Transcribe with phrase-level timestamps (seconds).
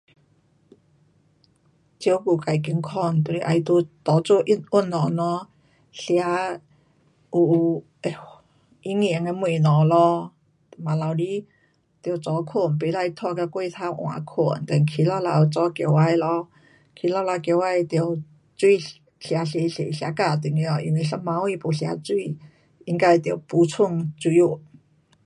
[2.01, 5.47] 照顾自健康就是得多，多做运动咯。
[5.91, 6.23] 吃有
[7.29, 7.83] 会
[8.81, 10.33] 营养的东西咯。
[10.79, 11.45] 晚头里
[12.01, 16.47] 得早睡，不可拖到过头晚睡 then 起早头早起来咯。
[16.97, 18.15] 早起头起来得水吃多
[18.57, 22.35] 多,吃加一点，因为一晚上没吃水，
[22.85, 24.59] 应该得补充水份。